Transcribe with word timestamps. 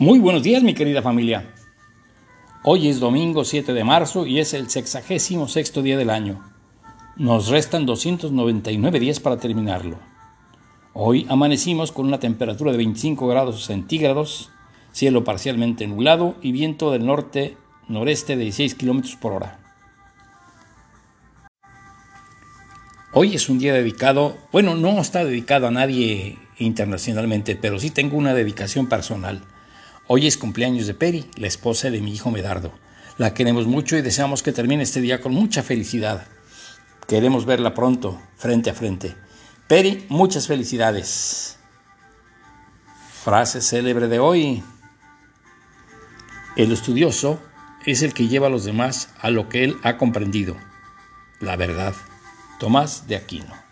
Muy 0.00 0.18
buenos 0.18 0.42
días, 0.42 0.62
mi 0.62 0.72
querida 0.72 1.02
familia. 1.02 1.52
Hoy 2.64 2.88
es 2.88 3.00
domingo 3.00 3.44
7 3.44 3.74
de 3.74 3.84
marzo 3.84 4.24
y 4.24 4.40
es 4.40 4.54
el 4.54 4.70
sexagésimo 4.70 5.46
sexto 5.46 5.82
día 5.82 5.98
del 5.98 6.08
año. 6.08 6.42
Nos 7.16 7.48
restan 7.48 7.84
299 7.84 8.98
días 8.98 9.20
para 9.20 9.36
terminarlo. 9.36 9.98
Hoy 10.94 11.26
amanecimos 11.28 11.92
con 11.92 12.06
una 12.06 12.18
temperatura 12.18 12.72
de 12.72 12.78
25 12.78 13.28
grados 13.28 13.66
centígrados, 13.66 14.48
cielo 14.90 15.22
parcialmente 15.22 15.86
nublado 15.86 16.34
y 16.40 16.52
viento 16.52 16.90
del 16.92 17.04
norte-noreste 17.04 18.36
de 18.36 18.44
16 18.44 18.76
kilómetros 18.76 19.16
por 19.16 19.34
hora. 19.34 19.58
Hoy 23.12 23.34
es 23.34 23.50
un 23.50 23.58
día 23.58 23.74
dedicado, 23.74 24.38
bueno, 24.50 24.76
no 24.76 24.98
está 24.98 25.26
dedicado 25.26 25.66
a 25.66 25.70
nadie 25.70 26.38
internacionalmente, 26.58 27.54
pero 27.54 27.78
sí 27.78 27.90
tengo 27.90 28.16
una 28.16 28.32
dedicación 28.32 28.88
personal. 28.88 29.42
Hoy 30.12 30.26
es 30.26 30.36
cumpleaños 30.36 30.88
de 30.88 30.94
Peri, 30.94 31.30
la 31.36 31.46
esposa 31.46 31.88
de 31.88 32.00
mi 32.00 32.12
hijo 32.12 32.32
Medardo. 32.32 32.72
La 33.16 33.32
queremos 33.32 33.68
mucho 33.68 33.96
y 33.96 34.02
deseamos 34.02 34.42
que 34.42 34.50
termine 34.50 34.82
este 34.82 35.00
día 35.00 35.20
con 35.20 35.32
mucha 35.32 35.62
felicidad. 35.62 36.26
Queremos 37.06 37.46
verla 37.46 37.74
pronto, 37.74 38.20
frente 38.34 38.70
a 38.70 38.74
frente. 38.74 39.14
Peri, 39.68 40.06
muchas 40.08 40.48
felicidades. 40.48 41.58
Frase 43.22 43.60
célebre 43.60 44.08
de 44.08 44.18
hoy. 44.18 44.64
El 46.56 46.72
estudioso 46.72 47.40
es 47.86 48.02
el 48.02 48.12
que 48.12 48.26
lleva 48.26 48.48
a 48.48 48.50
los 48.50 48.64
demás 48.64 49.10
a 49.20 49.30
lo 49.30 49.48
que 49.48 49.62
él 49.62 49.76
ha 49.84 49.96
comprendido, 49.96 50.56
la 51.38 51.54
verdad. 51.54 51.94
Tomás 52.58 53.06
de 53.06 53.14
Aquino. 53.14 53.69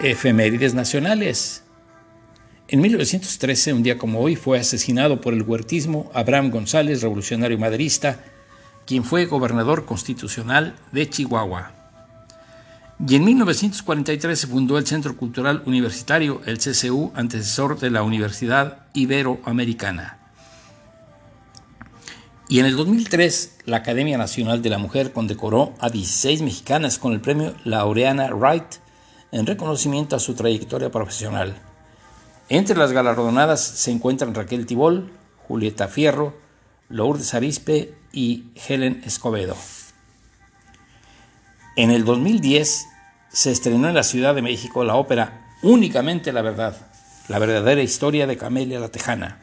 Efemérides 0.00 0.74
nacionales. 0.74 1.64
En 2.68 2.80
1913, 2.80 3.72
un 3.72 3.82
día 3.82 3.98
como 3.98 4.20
hoy, 4.20 4.36
fue 4.36 4.60
asesinado 4.60 5.20
por 5.20 5.34
el 5.34 5.42
huertismo 5.42 6.08
Abraham 6.14 6.50
González, 6.50 7.02
revolucionario 7.02 7.58
maderista, 7.58 8.20
quien 8.86 9.02
fue 9.02 9.26
gobernador 9.26 9.86
constitucional 9.86 10.76
de 10.92 11.10
Chihuahua. 11.10 11.72
Y 13.08 13.16
en 13.16 13.24
1943 13.24 14.38
se 14.38 14.46
fundó 14.46 14.78
el 14.78 14.86
Centro 14.86 15.16
Cultural 15.16 15.62
Universitario, 15.66 16.42
el 16.46 16.58
CCU, 16.58 17.10
antecesor 17.16 17.80
de 17.80 17.90
la 17.90 18.04
Universidad 18.04 18.86
Iberoamericana. 18.92 20.18
Y 22.48 22.60
en 22.60 22.66
el 22.66 22.76
2003, 22.76 23.58
la 23.64 23.78
Academia 23.78 24.16
Nacional 24.16 24.62
de 24.62 24.70
la 24.70 24.78
Mujer 24.78 25.12
condecoró 25.12 25.74
a 25.80 25.90
16 25.90 26.42
mexicanas 26.42 26.98
con 26.98 27.12
el 27.12 27.20
premio 27.20 27.54
Laureana 27.64 28.32
Wright 28.32 28.76
en 29.32 29.46
reconocimiento 29.46 30.16
a 30.16 30.20
su 30.20 30.34
trayectoria 30.34 30.90
profesional. 30.90 31.56
Entre 32.48 32.76
las 32.76 32.92
galardonadas 32.92 33.60
se 33.60 33.90
encuentran 33.90 34.34
Raquel 34.34 34.66
Tibol, 34.66 35.10
Julieta 35.46 35.88
Fierro, 35.88 36.34
Lourdes 36.88 37.34
Arispe 37.34 37.94
y 38.12 38.44
Helen 38.66 39.02
Escobedo. 39.04 39.56
En 41.76 41.90
el 41.90 42.04
2010 42.04 42.86
se 43.28 43.50
estrenó 43.50 43.88
en 43.88 43.94
la 43.94 44.02
Ciudad 44.02 44.34
de 44.34 44.42
México 44.42 44.84
la 44.84 44.96
ópera 44.96 45.44
Únicamente 45.62 46.32
la 46.32 46.42
Verdad, 46.42 46.76
la 47.26 47.40
verdadera 47.40 47.82
historia 47.82 48.28
de 48.28 48.36
Camelia 48.36 48.78
la 48.78 48.90
Tejana, 48.90 49.40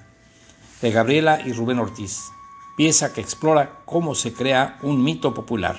de 0.82 0.90
Gabriela 0.90 1.42
y 1.46 1.52
Rubén 1.52 1.80
Ortiz, 1.80 2.22
pieza 2.78 3.12
que 3.12 3.20
explora 3.20 3.82
cómo 3.84 4.16
se 4.16 4.32
crea 4.32 4.80
un 4.82 5.04
mito 5.04 5.34
popular. 5.34 5.78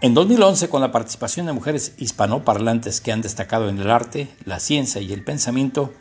En 0.00 0.14
2011, 0.14 0.68
con 0.68 0.80
la 0.80 0.92
participación 0.92 1.46
de 1.46 1.52
mujeres 1.52 1.94
hispanoparlantes 1.98 3.00
que 3.00 3.10
han 3.10 3.20
destacado 3.20 3.68
en 3.68 3.80
el 3.80 3.90
arte, 3.90 4.28
la 4.44 4.60
ciencia 4.60 5.00
y 5.00 5.12
el 5.12 5.24
pensamiento, 5.24 5.92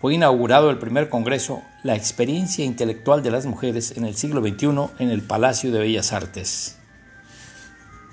fue 0.00 0.14
inaugurado 0.14 0.70
el 0.70 0.78
primer 0.78 1.08
congreso 1.08 1.60
La 1.82 1.96
experiencia 1.96 2.64
intelectual 2.64 3.24
de 3.24 3.32
las 3.32 3.44
mujeres 3.46 3.96
en 3.96 4.04
el 4.04 4.14
siglo 4.14 4.42
XXI 4.42 4.90
en 5.00 5.10
el 5.10 5.22
Palacio 5.22 5.72
de 5.72 5.80
Bellas 5.80 6.12
Artes. 6.12 6.78